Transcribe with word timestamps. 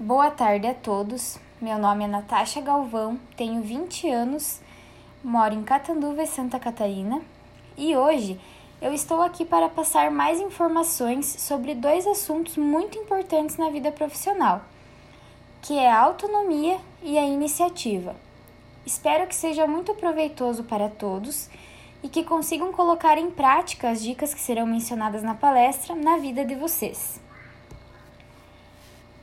Boa 0.00 0.30
tarde 0.30 0.64
a 0.64 0.74
todos. 0.74 1.40
Meu 1.60 1.76
nome 1.76 2.04
é 2.04 2.06
Natasha 2.06 2.60
Galvão, 2.60 3.18
tenho 3.36 3.60
20 3.62 4.08
anos, 4.08 4.60
moro 5.24 5.52
em 5.52 5.64
Catanduva, 5.64 6.24
Santa 6.24 6.56
Catarina, 6.56 7.20
e 7.76 7.96
hoje 7.96 8.40
eu 8.80 8.94
estou 8.94 9.20
aqui 9.20 9.44
para 9.44 9.68
passar 9.68 10.08
mais 10.12 10.40
informações 10.40 11.26
sobre 11.26 11.74
dois 11.74 12.06
assuntos 12.06 12.56
muito 12.56 12.96
importantes 12.96 13.56
na 13.56 13.70
vida 13.70 13.90
profissional, 13.90 14.62
que 15.60 15.76
é 15.76 15.90
a 15.90 16.00
autonomia 16.00 16.78
e 17.02 17.18
a 17.18 17.24
iniciativa. 17.24 18.14
Espero 18.86 19.26
que 19.26 19.34
seja 19.34 19.66
muito 19.66 19.94
proveitoso 19.94 20.62
para 20.62 20.88
todos 20.88 21.50
e 22.04 22.08
que 22.08 22.22
consigam 22.22 22.72
colocar 22.72 23.18
em 23.18 23.32
prática 23.32 23.90
as 23.90 24.00
dicas 24.00 24.32
que 24.32 24.40
serão 24.40 24.64
mencionadas 24.64 25.24
na 25.24 25.34
palestra 25.34 25.96
na 25.96 26.18
vida 26.18 26.44
de 26.44 26.54
vocês. 26.54 27.20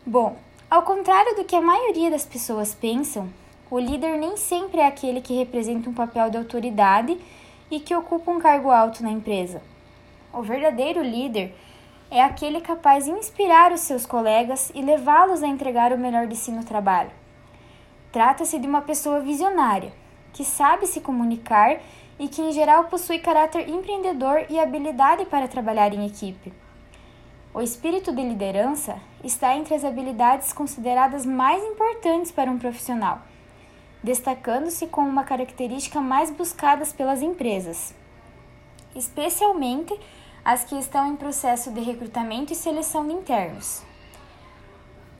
Bom, 0.05 0.35
ao 0.75 0.81
contrário 0.81 1.37
do 1.37 1.45
que 1.45 1.55
a 1.55 1.61
maioria 1.61 2.11
das 2.11 2.25
pessoas 2.25 2.75
pensam, 2.75 3.29
o 3.71 3.79
líder 3.79 4.17
nem 4.17 4.35
sempre 4.35 4.81
é 4.81 4.85
aquele 4.85 5.21
que 5.21 5.33
representa 5.33 5.89
um 5.89 5.93
papel 5.93 6.29
de 6.29 6.37
autoridade 6.37 7.17
e 7.71 7.79
que 7.79 7.95
ocupa 7.95 8.29
um 8.29 8.41
cargo 8.41 8.69
alto 8.69 9.01
na 9.01 9.09
empresa. 9.09 9.61
O 10.33 10.41
verdadeiro 10.41 11.01
líder 11.01 11.55
é 12.11 12.21
aquele 12.21 12.59
capaz 12.59 13.05
de 13.05 13.11
inspirar 13.11 13.71
os 13.71 13.79
seus 13.79 14.05
colegas 14.05 14.69
e 14.75 14.81
levá-los 14.81 15.41
a 15.41 15.47
entregar 15.47 15.93
o 15.93 15.97
melhor 15.97 16.27
de 16.27 16.35
si 16.35 16.51
no 16.51 16.65
trabalho. 16.65 17.11
Trata-se 18.11 18.59
de 18.59 18.67
uma 18.67 18.81
pessoa 18.81 19.21
visionária, 19.21 19.93
que 20.33 20.43
sabe 20.43 20.87
se 20.87 20.99
comunicar 20.99 21.79
e 22.19 22.27
que, 22.27 22.41
em 22.41 22.51
geral, 22.51 22.83
possui 22.85 23.19
caráter 23.19 23.69
empreendedor 23.69 24.45
e 24.49 24.59
habilidade 24.59 25.23
para 25.23 25.47
trabalhar 25.47 25.93
em 25.93 26.05
equipe. 26.05 26.51
O 27.53 27.61
espírito 27.61 28.11
de 28.11 28.21
liderança 28.21 28.99
está 29.25 29.55
entre 29.55 29.73
as 29.73 29.83
habilidades 29.83 30.53
consideradas 30.53 31.25
mais 31.25 31.63
importantes 31.63 32.31
para 32.31 32.51
um 32.51 32.59
profissional, 32.59 33.21
destacando-se 34.03 34.87
como 34.87 35.09
uma 35.09 35.23
característica 35.23 35.99
mais 35.99 36.29
buscadas 36.29 36.93
pelas 36.93 37.21
empresas, 37.21 37.93
especialmente 38.95 39.99
as 40.43 40.63
que 40.63 40.77
estão 40.77 41.07
em 41.07 41.15
processo 41.15 41.71
de 41.71 41.81
recrutamento 41.81 42.53
e 42.53 42.55
seleção 42.55 43.07
de 43.07 43.13
internos. 43.13 43.81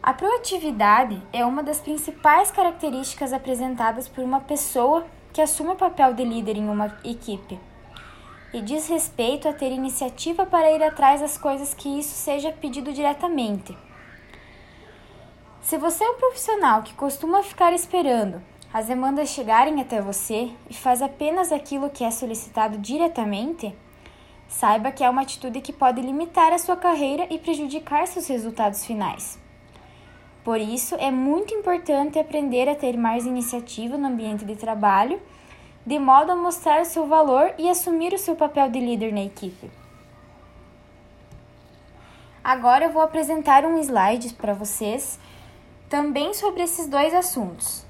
A 0.04 0.14
proatividade 0.14 1.20
é 1.34 1.44
uma 1.44 1.64
das 1.64 1.80
principais 1.80 2.52
características 2.52 3.34
apresentadas 3.34 4.08
por 4.08 4.24
uma 4.24 4.40
pessoa 4.40 5.06
que 5.34 5.42
assume 5.42 5.72
o 5.72 5.76
papel 5.76 6.14
de 6.14 6.24
líder 6.24 6.58
em 6.58 6.70
uma 6.70 6.96
equipe 7.04 7.60
e 8.54 8.62
diz 8.62 8.88
respeito 8.88 9.50
a 9.50 9.54
ter 9.54 9.72
iniciativa 9.72 10.46
para 10.46 10.72
ir 10.72 10.82
atrás 10.82 11.22
das 11.22 11.38
coisas 11.38 11.74
que 11.74 11.90
isso 12.00 12.14
seja 12.16 12.54
pedido 12.54 12.94
diretamente. 12.94 13.76
Se 15.66 15.80
você 15.80 16.04
é 16.04 16.10
um 16.12 16.18
profissional 16.18 16.84
que 16.84 16.94
costuma 16.94 17.42
ficar 17.42 17.74
esperando 17.74 18.40
as 18.72 18.86
demandas 18.86 19.30
chegarem 19.30 19.82
até 19.82 20.00
você 20.00 20.52
e 20.70 20.76
faz 20.76 21.02
apenas 21.02 21.52
aquilo 21.52 21.90
que 21.90 22.04
é 22.04 22.12
solicitado 22.12 22.78
diretamente, 22.78 23.76
saiba 24.48 24.92
que 24.92 25.04
é 25.04 25.10
uma 25.10 25.24
atitude 25.24 25.62
que 25.62 25.74
pode 25.74 26.02
limitar 26.02 26.54
a 26.54 26.60
sua 26.60 26.76
carreira 26.76 27.26
e 27.32 27.40
prejudicar 27.40 28.06
seus 28.06 28.28
resultados 28.28 28.86
finais. 28.86 29.40
Por 30.44 30.60
isso, 30.60 30.94
é 31.00 31.10
muito 31.10 31.52
importante 31.56 32.20
aprender 32.20 32.70
a 32.70 32.76
ter 32.76 32.96
mais 32.96 33.26
iniciativa 33.26 33.98
no 33.98 34.06
ambiente 34.06 34.46
de 34.46 34.56
trabalho, 34.56 35.20
de 35.84 35.98
modo 35.98 36.32
a 36.32 36.36
mostrar 36.36 36.84
o 36.84 36.86
seu 36.86 37.08
valor 37.08 37.56
e 37.58 37.68
assumir 37.68 38.14
o 38.14 38.20
seu 38.20 38.36
papel 38.36 38.70
de 38.70 38.80
líder 38.80 39.12
na 39.12 39.24
equipe. 39.24 39.72
Agora 42.44 42.86
eu 42.86 42.92
vou 42.92 43.02
apresentar 43.02 43.66
um 43.66 43.80
slide 43.80 44.32
para 44.36 44.54
vocês 44.54 45.18
também 45.90 46.34
sobre 46.34 46.64
esses 46.64 46.88
dois 46.88 47.14
assuntos. 47.14 47.86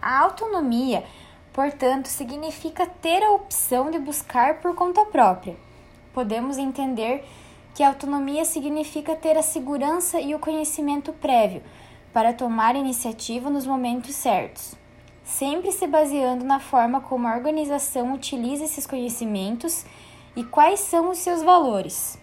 A 0.00 0.18
autonomia, 0.20 1.04
portanto, 1.52 2.06
significa 2.06 2.86
ter 2.86 3.22
a 3.22 3.30
opção 3.30 3.90
de 3.90 3.98
buscar 3.98 4.60
por 4.60 4.74
conta 4.74 5.04
própria. 5.06 5.56
Podemos 6.12 6.58
entender 6.58 7.24
que 7.74 7.82
autonomia 7.82 8.44
significa 8.44 9.16
ter 9.16 9.36
a 9.36 9.42
segurança 9.42 10.20
e 10.20 10.34
o 10.34 10.38
conhecimento 10.38 11.12
prévio 11.12 11.62
para 12.12 12.34
tomar 12.34 12.76
iniciativa 12.76 13.48
nos 13.48 13.66
momentos 13.66 14.14
certos, 14.14 14.74
sempre 15.24 15.72
se 15.72 15.86
baseando 15.86 16.44
na 16.44 16.60
forma 16.60 17.00
como 17.00 17.26
a 17.26 17.34
organização 17.34 18.12
utiliza 18.12 18.64
esses 18.64 18.86
conhecimentos 18.86 19.86
e 20.36 20.44
quais 20.44 20.80
são 20.80 21.10
os 21.10 21.18
seus 21.18 21.42
valores. 21.42 22.21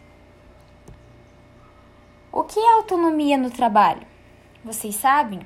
O 2.39 2.43
que 2.45 2.57
é 2.57 2.73
autonomia 2.75 3.37
no 3.37 3.51
trabalho? 3.51 4.07
Vocês 4.63 4.95
sabem? 4.95 5.41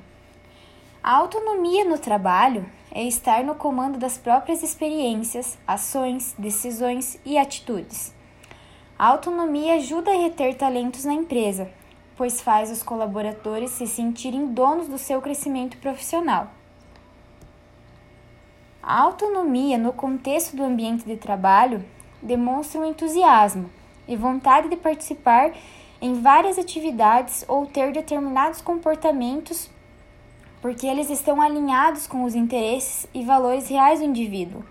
A 1.02 1.16
autonomia 1.16 1.84
no 1.84 1.98
trabalho 1.98 2.64
é 2.88 3.02
estar 3.02 3.42
no 3.42 3.56
comando 3.56 3.98
das 3.98 4.16
próprias 4.16 4.62
experiências, 4.62 5.58
ações, 5.66 6.36
decisões 6.38 7.18
e 7.24 7.36
atitudes 7.36 8.14
a 8.96 9.08
autonomia 9.08 9.74
ajuda 9.74 10.12
a 10.12 10.16
reter 10.16 10.54
talentos 10.54 11.04
na 11.04 11.12
empresa, 11.12 11.68
pois 12.16 12.40
faz 12.40 12.70
os 12.70 12.80
colaboradores 12.80 13.70
se 13.70 13.88
sentirem 13.88 14.46
donos 14.46 14.86
do 14.86 14.98
seu 14.98 15.20
crescimento 15.20 15.76
profissional. 15.78 16.48
A 18.80 19.00
autonomia 19.00 19.76
no 19.76 19.92
contexto 19.92 20.54
do 20.54 20.62
ambiente 20.62 21.04
de 21.04 21.16
trabalho 21.16 21.84
demonstra 22.22 22.80
um 22.80 22.84
entusiasmo 22.84 23.68
e 24.06 24.14
vontade 24.16 24.68
de 24.68 24.76
participar 24.76 25.52
em 26.04 26.20
várias 26.20 26.58
atividades 26.58 27.46
ou 27.48 27.64
ter 27.64 27.90
determinados 27.90 28.60
comportamentos 28.60 29.70
porque 30.60 30.86
eles 30.86 31.08
estão 31.08 31.40
alinhados 31.40 32.06
com 32.06 32.24
os 32.24 32.34
interesses 32.34 33.06
e 33.14 33.24
valores 33.24 33.68
reais 33.68 34.00
do 34.00 34.04
indivíduo. 34.04 34.62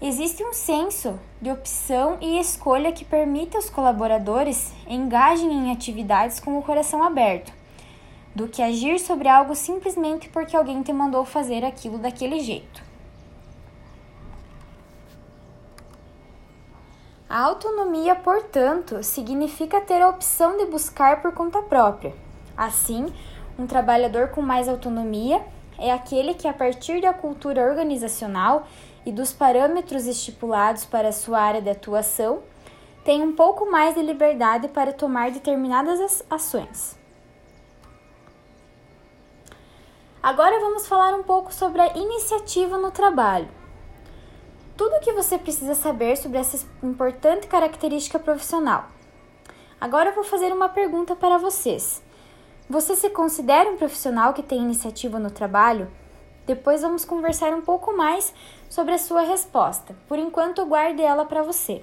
Existe 0.00 0.42
um 0.42 0.54
senso 0.54 1.20
de 1.42 1.50
opção 1.50 2.16
e 2.22 2.38
escolha 2.38 2.90
que 2.90 3.04
permite 3.04 3.54
aos 3.54 3.68
colaboradores 3.68 4.72
engajem 4.88 5.52
em 5.52 5.70
atividades 5.70 6.40
com 6.40 6.58
o 6.58 6.62
coração 6.62 7.02
aberto, 7.02 7.52
do 8.34 8.48
que 8.48 8.62
agir 8.62 8.98
sobre 9.00 9.28
algo 9.28 9.54
simplesmente 9.54 10.30
porque 10.30 10.56
alguém 10.56 10.82
te 10.82 10.92
mandou 10.92 11.26
fazer 11.26 11.66
aquilo 11.66 11.98
daquele 11.98 12.40
jeito. 12.40 12.82
A 17.28 17.40
autonomia, 17.40 18.14
portanto, 18.14 19.02
significa 19.02 19.80
ter 19.80 20.02
a 20.02 20.08
opção 20.08 20.56
de 20.58 20.66
buscar 20.66 21.22
por 21.22 21.32
conta 21.32 21.62
própria. 21.62 22.14
Assim, 22.56 23.12
um 23.58 23.66
trabalhador 23.66 24.28
com 24.28 24.42
mais 24.42 24.68
autonomia 24.68 25.44
é 25.78 25.90
aquele 25.90 26.34
que, 26.34 26.46
a 26.46 26.52
partir 26.52 27.00
da 27.00 27.14
cultura 27.14 27.62
organizacional 27.62 28.66
e 29.06 29.10
dos 29.10 29.32
parâmetros 29.32 30.06
estipulados 30.06 30.84
para 30.84 31.12
sua 31.12 31.40
área 31.40 31.62
de 31.62 31.70
atuação, 31.70 32.42
tem 33.04 33.22
um 33.22 33.32
pouco 33.32 33.70
mais 33.70 33.94
de 33.94 34.02
liberdade 34.02 34.68
para 34.68 34.92
tomar 34.92 35.30
determinadas 35.30 36.22
ações. 36.30 36.96
Agora 40.22 40.58
vamos 40.60 40.86
falar 40.86 41.14
um 41.14 41.22
pouco 41.22 41.52
sobre 41.52 41.82
a 41.82 41.96
iniciativa 41.96 42.78
no 42.78 42.90
trabalho. 42.90 43.48
Tudo 44.76 44.96
o 44.96 45.00
que 45.00 45.12
você 45.12 45.38
precisa 45.38 45.74
saber 45.74 46.16
sobre 46.16 46.38
essa 46.38 46.66
importante 46.82 47.46
característica 47.46 48.18
profissional. 48.18 48.88
Agora 49.80 50.10
eu 50.10 50.14
vou 50.14 50.24
fazer 50.24 50.52
uma 50.52 50.68
pergunta 50.68 51.14
para 51.14 51.38
vocês. 51.38 52.02
Você 52.68 52.96
se 52.96 53.10
considera 53.10 53.70
um 53.70 53.76
profissional 53.76 54.32
que 54.32 54.42
tem 54.42 54.62
iniciativa 54.62 55.18
no 55.18 55.30
trabalho? 55.30 55.90
Depois 56.46 56.82
vamos 56.82 57.04
conversar 57.04 57.54
um 57.54 57.60
pouco 57.60 57.96
mais 57.96 58.34
sobre 58.68 58.94
a 58.94 58.98
sua 58.98 59.22
resposta. 59.22 59.94
Por 60.08 60.18
enquanto, 60.18 60.66
guarde 60.66 61.02
ela 61.02 61.24
para 61.24 61.42
você. 61.42 61.82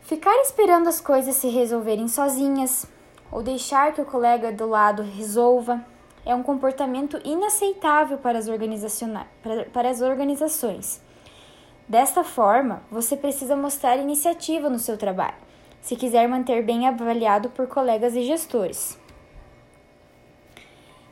Ficar 0.00 0.34
esperando 0.40 0.88
as 0.88 1.00
coisas 1.00 1.36
se 1.36 1.48
resolverem 1.48 2.08
sozinhas 2.08 2.86
ou 3.30 3.42
deixar 3.42 3.92
que 3.92 4.00
o 4.00 4.06
colega 4.06 4.50
do 4.50 4.66
lado 4.66 5.02
resolva 5.02 5.84
é 6.24 6.34
um 6.34 6.42
comportamento 6.42 7.20
inaceitável 7.24 8.18
para 8.18 8.38
as, 8.38 8.46
para 9.72 9.90
as 9.90 10.00
organizações. 10.00 11.00
Desta 11.88 12.22
forma, 12.22 12.82
você 12.90 13.16
precisa 13.16 13.56
mostrar 13.56 13.96
iniciativa 13.96 14.70
no 14.70 14.78
seu 14.78 14.96
trabalho 14.96 15.50
se 15.80 15.96
quiser 15.96 16.28
manter 16.28 16.62
bem 16.62 16.86
avaliado 16.86 17.50
por 17.50 17.66
colegas 17.66 18.14
e 18.14 18.22
gestores. 18.22 18.98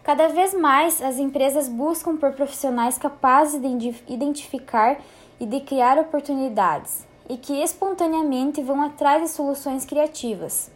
Cada 0.02 0.28
vez 0.28 0.54
mais 0.54 1.02
as 1.02 1.18
empresas 1.18 1.68
buscam 1.68 2.16
por 2.16 2.32
profissionais 2.32 2.96
capazes 2.96 3.60
de 3.60 3.94
identificar 4.08 4.98
e 5.38 5.46
de 5.46 5.60
criar 5.60 5.98
oportunidades 5.98 7.06
e 7.28 7.36
que 7.36 7.62
espontaneamente 7.62 8.62
vão 8.62 8.82
atrás 8.82 9.22
de 9.22 9.28
soluções 9.28 9.84
criativas. 9.84 10.70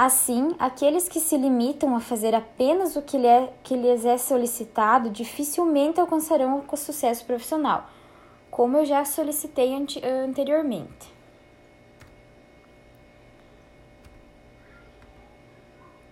Assim, 0.00 0.54
aqueles 0.60 1.08
que 1.08 1.18
se 1.18 1.36
limitam 1.36 1.96
a 1.96 1.98
fazer 1.98 2.32
apenas 2.32 2.94
o 2.94 3.02
que, 3.02 3.18
lhe 3.18 3.26
é, 3.26 3.52
que 3.64 3.74
lhes 3.74 4.04
é 4.04 4.16
solicitado 4.16 5.10
dificilmente 5.10 5.98
alcançarão 5.98 6.62
o 6.70 6.76
sucesso 6.76 7.24
profissional, 7.24 7.90
como 8.48 8.76
eu 8.76 8.84
já 8.84 9.04
solicitei 9.04 9.74
ante, 9.74 10.00
anteriormente. 10.06 11.12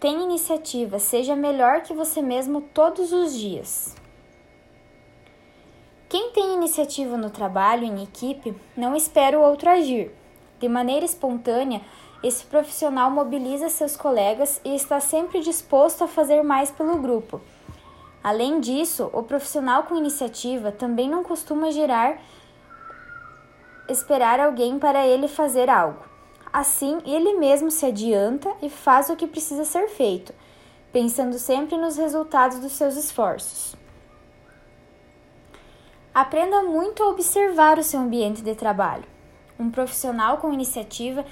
Tenha 0.01 0.25
iniciativa, 0.25 0.99
seja 0.99 1.37
melhor 1.37 1.83
que 1.83 1.95
você 1.95 2.21
mesmo 2.21 2.63
todos 2.63 3.13
os 3.13 3.39
dias. 3.39 3.95
Quem 6.09 6.33
tem 6.33 6.55
iniciativa 6.55 7.17
no 7.17 7.31
trabalho, 7.31 7.85
em 7.85 8.03
equipe, 8.03 8.53
não 8.77 8.97
espera 8.97 9.39
o 9.39 9.43
outro 9.43 9.71
agir. 9.71 10.11
De 10.59 10.69
maneira 10.69 11.05
espontânea, 11.05 11.83
esse 12.23 12.45
profissional 12.45 13.11
mobiliza 13.11 13.69
seus 13.69 13.97
colegas 13.97 14.61
e 14.65 14.75
está 14.75 15.01
sempre 15.01 15.41
disposto 15.41 16.05
a 16.05 16.09
fazer 16.09 16.43
mais 16.43 16.71
pelo 16.71 16.99
grupo. 16.99 17.41
Além 18.23 18.61
disso, 18.61 19.09
o 19.13 19.23
profissional 19.23 19.85
com 19.85 19.97
iniciativa 19.97 20.73
também 20.73 21.09
não 21.09 21.23
costuma 21.23 21.71
gerar 21.71 22.19
esperar 23.89 24.41
alguém 24.41 24.79
para 24.79 25.07
ele 25.07 25.29
fazer 25.29 25.71
algo. 25.71 26.05
Assim, 26.53 26.99
ele 27.05 27.35
mesmo 27.35 27.71
se 27.71 27.87
adianta 27.87 28.53
e 28.63 28.69
faz 28.69 29.11
o 29.11 29.17
que 29.17 29.27
precisa 29.27 29.65
ser 29.65 29.89
feito, 29.89 30.35
pensando 30.93 31.39
sempre 31.39 31.77
nos 31.77 31.97
resultados 31.97 32.59
dos 32.59 32.73
seus 32.73 32.97
esforços. 32.97 33.77
Aprenda 36.15 36.63
muito 36.63 37.03
a 37.03 37.09
observar 37.09 37.79
o 37.79 37.83
seu 37.83 38.01
ambiente 38.01 38.41
de 38.43 38.55
trabalho. 38.55 39.05
Um 39.61 39.71
profissional 39.71 40.39
com 40.39 40.53
iniciativa 40.53 41.25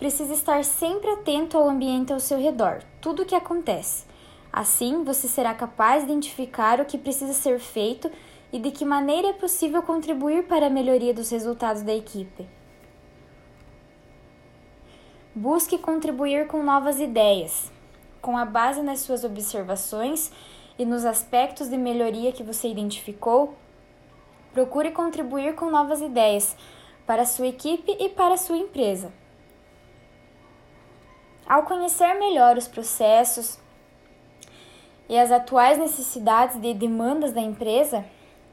precisa 0.00 0.32
estar 0.32 0.64
sempre 0.64 1.10
atento 1.10 1.58
ao 1.58 1.68
ambiente 1.68 2.10
ao 2.10 2.18
seu 2.18 2.38
redor, 2.38 2.82
tudo 3.02 3.22
o 3.22 3.26
que 3.26 3.34
acontece. 3.34 4.06
Assim, 4.50 5.04
você 5.04 5.28
será 5.28 5.54
capaz 5.54 6.02
de 6.02 6.10
identificar 6.10 6.80
o 6.80 6.86
que 6.86 6.96
precisa 6.96 7.34
ser 7.34 7.60
feito 7.60 8.10
e 8.50 8.58
de 8.58 8.70
que 8.70 8.84
maneira 8.84 9.28
é 9.28 9.32
possível 9.34 9.82
contribuir 9.82 10.48
para 10.48 10.66
a 10.66 10.70
melhoria 10.70 11.12
dos 11.12 11.28
resultados 11.30 11.82
da 11.82 11.94
equipe. 11.94 12.48
Busque 15.34 15.76
contribuir 15.76 16.46
com 16.46 16.62
novas 16.62 16.98
ideias, 16.98 17.70
com 18.22 18.38
a 18.38 18.44
base 18.46 18.82
nas 18.82 19.00
suas 19.00 19.22
observações 19.22 20.32
e 20.78 20.84
nos 20.84 21.04
aspectos 21.04 21.68
de 21.68 21.76
melhoria 21.76 22.32
que 22.32 22.42
você 22.42 22.68
identificou. 22.68 23.54
Procure 24.54 24.92
contribuir 24.92 25.54
com 25.54 25.70
novas 25.70 26.00
ideias 26.00 26.56
para 27.06 27.22
a 27.22 27.26
sua 27.26 27.48
equipe 27.48 27.94
e 28.00 28.08
para 28.08 28.34
a 28.34 28.38
sua 28.38 28.56
empresa. 28.56 29.12
Ao 31.50 31.64
conhecer 31.64 32.14
melhor 32.14 32.56
os 32.56 32.68
processos 32.68 33.58
e 35.08 35.18
as 35.18 35.32
atuais 35.32 35.78
necessidades 35.78 36.54
e 36.54 36.60
de 36.60 36.72
demandas 36.72 37.32
da 37.32 37.40
empresa, 37.40 38.04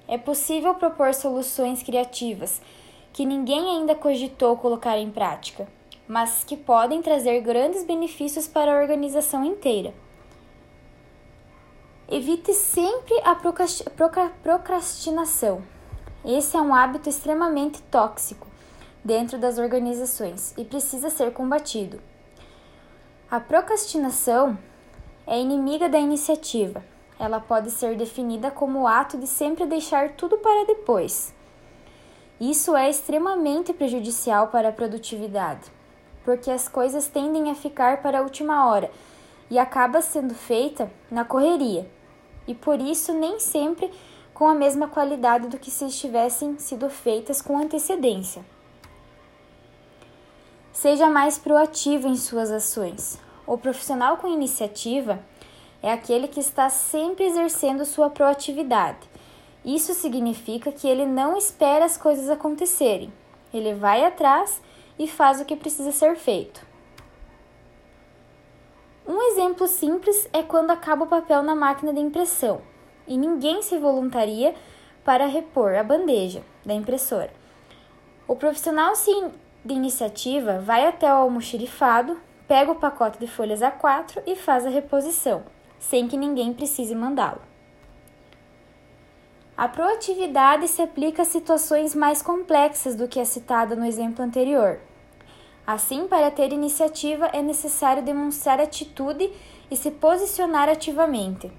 é 0.08 0.18
possível 0.18 0.74
propor 0.74 1.14
soluções 1.14 1.84
criativas 1.84 2.60
que 3.14 3.24
ninguém 3.24 3.70
ainda 3.70 3.94
cogitou 3.94 4.58
colocar 4.58 4.98
em 4.98 5.12
prática, 5.12 5.68
mas 6.08 6.44
que 6.44 6.58
podem 6.58 7.00
trazer 7.04 7.40
grandes 7.42 7.86
benefícios 7.86 8.48
para 8.48 8.76
a 8.76 8.82
organização 8.82 9.46
inteira. 9.46 9.94
Evite 12.10 12.52
sempre 12.52 13.14
a 13.24 13.36
procrastinação. 14.42 15.62
Esse 16.26 16.58
é 16.58 16.60
um 16.60 16.74
hábito 16.74 17.08
extremamente 17.08 17.80
tóxico 17.92 18.48
dentro 19.06 19.38
das 19.38 19.60
organizações 19.60 20.56
e 20.58 20.66
precisa 20.66 21.12
ser 21.12 21.32
combatido. 21.32 22.02
A 23.30 23.42
procrastinação 23.42 24.58
é 25.28 25.38
inimiga 25.38 25.90
da 25.90 26.00
iniciativa. 26.00 26.82
Ela 27.20 27.42
pode 27.42 27.72
ser 27.72 27.98
definida 27.98 28.50
como 28.50 28.80
o 28.80 28.88
ato 28.88 29.18
de 29.18 29.28
sempre 29.28 29.66
deixar 29.66 30.14
tudo 30.14 30.38
para 30.38 30.66
depois. 30.66 31.36
Isso 32.40 32.74
é 32.74 32.90
extremamente 32.90 33.74
prejudicial 33.74 34.48
para 34.48 34.70
a 34.70 34.72
produtividade, 34.72 35.70
porque 36.24 36.50
as 36.50 36.70
coisas 36.70 37.08
tendem 37.08 37.52
a 37.52 37.56
ficar 37.56 38.02
para 38.02 38.20
a 38.20 38.22
última 38.22 38.66
hora 38.66 38.90
e 39.52 39.60
acaba 39.60 40.02
sendo 40.02 40.34
feita 40.34 40.90
na 41.12 41.26
correria, 41.26 41.86
e 42.48 42.56
por 42.56 42.80
isso 42.80 43.12
nem 43.12 43.42
sempre 43.42 43.92
com 44.34 44.48
a 44.48 44.56
mesma 44.56 44.88
qualidade 44.88 45.50
do 45.50 45.60
que 45.60 45.70
se 45.70 45.84
estivessem 45.84 46.58
sido 46.60 46.90
feitas 46.90 47.42
com 47.42 47.58
antecedência. 47.58 48.46
Seja 50.80 51.10
mais 51.10 51.40
proativo 51.40 52.08
em 52.08 52.16
suas 52.16 52.52
ações. 52.52 53.20
O 53.48 53.58
profissional 53.58 54.18
com 54.18 54.28
iniciativa 54.28 55.20
é 55.82 55.92
aquele 55.92 56.28
que 56.28 56.40
está 56.40 56.70
sempre 56.70 57.26
exercendo 57.26 57.84
sua 57.84 58.12
proatividade. 58.12 59.00
Isso 59.66 59.96
significa 59.96 60.72
que 60.72 60.88
ele 60.88 61.04
não 61.04 61.36
espera 61.36 61.84
as 61.84 61.98
coisas 61.98 62.30
acontecerem. 62.30 63.12
Ele 63.52 63.74
vai 63.74 64.06
atrás 64.06 64.62
e 65.00 65.08
faz 65.08 65.42
o 65.42 65.46
que 65.46 65.56
precisa 65.56 65.92
ser 65.92 66.16
feito. 66.16 66.64
Um 69.08 69.20
exemplo 69.32 69.68
simples 69.68 70.30
é 70.32 70.44
quando 70.44 70.70
acaba 70.70 71.06
o 71.06 71.10
papel 71.10 71.42
na 71.42 71.56
máquina 71.56 71.92
de 71.92 72.02
impressão 72.02 72.62
e 73.08 73.18
ninguém 73.18 73.64
se 73.64 73.80
voluntaria 73.80 74.54
para 75.04 75.26
repor 75.26 75.74
a 75.74 75.82
bandeja 75.82 76.44
da 76.64 76.76
impressora. 76.76 77.34
O 78.28 78.36
profissional 78.36 78.96
de 79.64 79.74
iniciativa 79.74 80.60
vai 80.60 80.86
até 80.86 81.12
o 81.12 81.18
almoxerifado, 81.18 82.18
pega 82.48 82.72
o 82.72 82.76
pacote 82.76 83.20
de 83.20 83.28
folhas 83.28 83.62
A4 83.62 84.22
e 84.26 84.36
faz 84.36 84.66
a 84.66 84.70
reposição, 84.70 85.44
sem 85.80 86.08
que 86.08 86.16
ninguém 86.18 86.54
precise 86.54 86.96
mandá-lo. 86.96 87.42
A 89.58 89.68
proatividade 89.68 90.68
se 90.68 90.82
aplica 90.84 91.24
a 91.24 91.26
situações 91.26 91.96
mais 91.96 92.22
complexas 92.22 92.96
do 92.96 93.08
que 93.08 93.20
a 93.20 93.26
citada 93.26 93.76
no 93.76 93.86
exemplo 93.86 94.24
anterior. 94.24 94.80
Assim, 95.66 96.08
para 96.08 96.30
ter 96.30 96.54
iniciativa 96.54 97.26
é 97.34 97.42
necessário 97.42 98.04
demonstrar 98.04 98.62
atitude 98.62 99.30
e 99.70 99.76
se 99.76 99.92
posicionar 99.92 100.70
ativamente. 100.70 101.52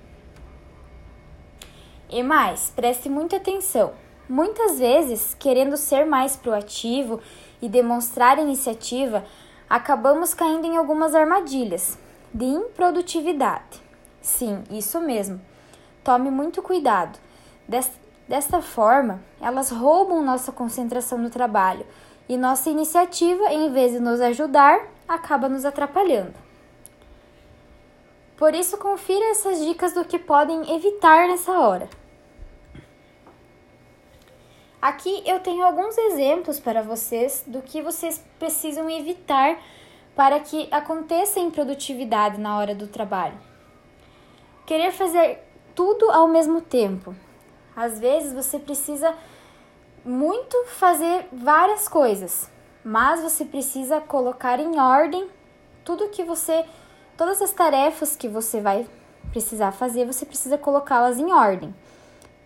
E 2.08 2.22
mais, 2.22 2.72
preste 2.74 3.08
muita 3.08 3.36
atenção. 3.36 3.92
Muitas 4.28 4.78
vezes, 4.78 5.34
querendo 5.34 5.76
ser 5.76 6.06
mais 6.06 6.36
proativo 6.36 7.20
e 7.60 7.69
demonstrar 7.69 8.38
iniciativa, 8.38 9.25
acabamos 9.69 10.34
caindo 10.34 10.66
em 10.66 10.76
algumas 10.76 11.14
armadilhas 11.14 11.99
de 12.32 12.44
improdutividade. 12.44 13.82
Sim, 14.20 14.62
isso 14.70 15.00
mesmo. 15.00 15.40
Tome 16.05 16.31
muito 16.31 16.62
cuidado. 16.62 17.19
Desta 18.26 18.60
forma, 18.62 19.22
elas 19.40 19.70
roubam 19.70 20.22
nossa 20.22 20.52
concentração 20.52 21.19
no 21.19 21.31
trabalho 21.31 21.87
e 22.28 22.37
nossa 22.37 22.70
iniciativa, 22.70 23.52
em 23.52 23.72
vez 23.72 23.93
de 23.93 24.00
nos 24.00 24.20
ajudar, 24.20 24.87
acaba 25.06 25.49
nos 25.49 25.65
atrapalhando. 25.65 26.34
Por 28.36 28.55
isso, 28.55 28.77
confira 28.77 29.31
essas 29.31 29.58
dicas 29.65 29.94
do 29.94 30.05
que 30.05 30.19
podem 30.19 30.74
evitar 30.74 31.27
nessa 31.27 31.53
hora. 31.58 31.88
Aqui 34.81 35.25
eu 35.27 35.41
tenho 35.41 35.65
alguns 35.65 35.99
exemplos 35.99 36.61
para 36.61 36.82
vocês 36.82 37.43
do 37.44 37.61
que 37.61 37.82
vocês 37.82 38.25
precisam 38.39 38.89
evitar 38.89 39.58
para 40.15 40.39
que 40.39 40.69
aconteça 40.70 41.41
improdutividade 41.41 42.41
na 42.41 42.56
hora 42.56 42.77
do 42.77 42.87
trabalho. 42.87 43.37
Querer 44.65 44.93
fazer 44.93 45.44
tudo 45.75 46.08
ao 46.13 46.29
mesmo 46.29 46.61
tempo. 46.61 47.13
Às 47.75 47.99
vezes 47.99 48.32
você 48.32 48.56
precisa 48.56 49.13
muito 50.05 50.56
fazer 50.67 51.27
várias 51.32 51.89
coisas, 51.89 52.49
mas 52.85 53.20
você 53.20 53.44
precisa 53.44 54.01
colocar 54.01 54.61
em 54.61 54.79
ordem 54.79 55.29
tudo 55.85 56.08
que 56.08 56.23
você, 56.23 56.65
todas 57.17 57.43
as 57.43 57.51
tarefas 57.51 58.15
que 58.15 58.29
você 58.29 58.61
vai 58.61 58.87
precisar 59.32 59.73
fazer, 59.73 60.06
você 60.06 60.25
precisa 60.25 60.56
colocá-las 60.56 61.19
em 61.19 61.32
ordem 61.32 61.75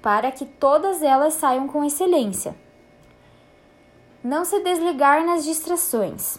para 0.03 0.33
que 0.33 0.45
todas 0.45 1.01
elas 1.01 1.35
saiam 1.35 1.69
com 1.69 1.85
excelência. 1.85 2.55
Não 4.23 4.45
se 4.45 4.59
desligar 4.61 5.25
nas 5.25 5.45
distrações. 5.45 6.39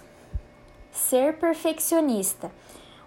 Ser 0.92 1.38
perfeccionista. 1.38 2.52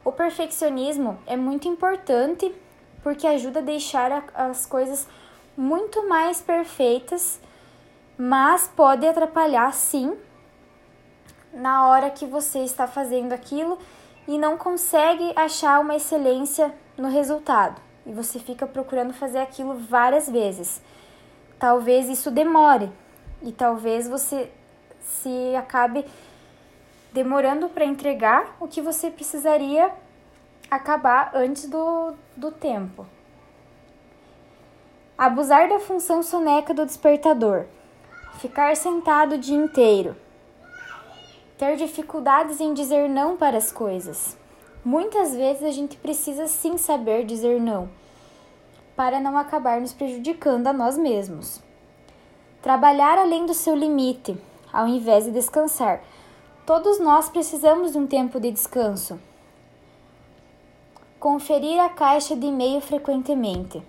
O 0.03 0.11
perfeccionismo 0.11 1.19
é 1.27 1.37
muito 1.37 1.69
importante 1.69 2.53
porque 3.03 3.27
ajuda 3.27 3.61
a 3.61 3.63
deixar 3.63 4.25
as 4.35 4.67
coisas 4.67 5.07
muito 5.57 6.09
mais 6.09 6.41
perfeitas, 6.41 7.39
mas 8.19 8.69
pode 8.75 9.07
atrapalhar 9.07 9.73
sim 9.73 10.17
na 11.53 11.89
hora 11.89 12.11
que 12.11 12.27
você 12.27 12.61
está 12.61 12.87
fazendo 12.87 13.33
aquilo 13.33 13.79
e 14.27 14.37
não 14.37 14.59
consegue 14.59 15.33
achar 15.37 15.81
uma 15.81 15.97
excelência 15.97 16.75
no 16.99 17.09
resultado 17.09 17.86
e 18.07 18.13
você 18.13 18.39
fica 18.39 18.67
procurando 18.67 19.13
fazer 19.13 19.39
aquilo 19.39 19.75
várias 19.75 20.31
vezes. 20.31 20.81
Talvez 21.59 22.09
isso 22.09 22.31
demore 22.31 22.91
e 23.43 23.51
talvez 23.53 24.09
você 24.09 24.51
se 25.01 25.55
acabe 25.57 26.05
demorando 27.13 27.69
para 27.69 27.85
entregar 27.85 28.57
o 28.61 28.69
que 28.69 28.81
você 28.81 29.11
precisaria 29.11 29.91
acabar 30.71 31.31
antes 31.35 31.69
do, 31.69 32.15
do 32.37 32.51
tempo. 32.51 33.07
Abusar 35.17 35.69
da 35.69 35.81
função 35.81 36.23
soneca 36.23 36.75
do 36.75 36.85
despertador. 36.85 37.65
Ficar 38.39 38.77
sentado 38.77 39.37
o 39.37 39.39
dia 39.39 39.57
inteiro. 39.57 40.15
Ter 41.57 41.77
dificuldades 41.77 42.61
em 42.61 42.75
dizer 42.75 43.09
não 43.09 43.35
para 43.37 43.57
as 43.57 43.73
coisas. 43.73 44.37
Muitas 44.87 45.35
vezes 45.35 45.65
a 45.65 45.73
gente 45.73 45.97
precisa 45.97 46.47
sim 46.47 46.79
saber 46.79 47.25
dizer 47.25 47.61
não, 47.61 47.89
para 48.95 49.19
não 49.19 49.37
acabar 49.37 49.81
nos 49.81 49.93
prejudicando 49.93 50.69
a 50.69 50.73
nós 50.73 50.97
mesmos. 50.97 51.61
Trabalhar 52.63 53.19
além 53.19 53.47
do 53.47 53.53
seu 53.53 53.75
limite, 53.75 54.39
ao 54.73 54.87
invés 54.87 55.25
de 55.25 55.33
descansar. 55.33 56.05
Todos 56.65 57.01
nós 57.01 57.29
precisamos 57.29 57.95
de 57.95 57.99
um 57.99 58.07
tempo 58.07 58.39
de 58.39 58.53
descanso. 58.53 59.19
Conferir 61.19 61.81
a 61.83 61.89
caixa 61.89 62.37
de 62.37 62.47
e-mail 62.47 62.81
frequentemente. 62.81 63.83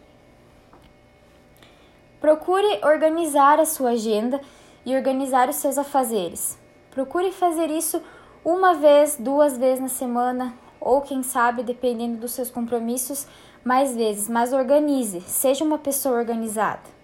Procure 2.20 2.84
organizar 2.84 3.60
a 3.60 3.66
sua 3.66 3.92
agenda 3.92 4.42
e 4.84 4.96
organizar 4.96 5.48
os 5.48 5.58
seus 5.58 5.78
afazeres. 5.78 6.58
Procure 6.90 7.32
fazer 7.32 7.70
isso 7.70 8.02
uma 8.44 8.74
vez, 8.74 9.16
duas 9.20 9.60
vezes 9.60 9.80
na 9.80 9.90
semana, 9.90 10.58
ou 10.80 11.02
quem 11.02 11.24
sabe, 11.24 11.64
dependendo 11.64 12.18
dos 12.18 12.32
seus 12.32 12.50
compromissos, 12.50 13.28
mais 13.64 13.96
vezes, 13.96 14.30
mas 14.30 14.54
organize, 14.54 15.22
seja 15.22 15.64
uma 15.64 15.78
pessoa 15.78 16.18
organizada. 16.18 16.97